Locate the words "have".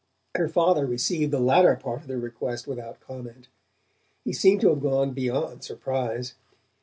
4.69-4.81